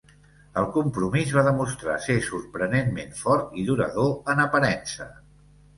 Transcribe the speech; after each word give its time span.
El 0.61 0.67
compromís 0.77 1.33
va 1.35 1.43
demostrar 1.49 1.99
ser 2.07 2.15
sorprenentment 2.31 3.15
fort 3.23 3.53
i 3.65 3.69
durador 3.71 4.15
en 4.35 4.45
aparença. 4.49 5.13